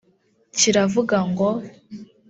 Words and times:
kiravuga 0.57 1.17
ngo 1.29 1.49